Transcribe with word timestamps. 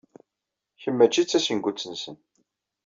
Kemm 0.81 0.95
mačči 0.97 1.23
d 1.23 1.27
tacengut-nsent. 1.27 2.21